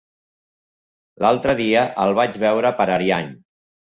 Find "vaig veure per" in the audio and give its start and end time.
2.21-2.89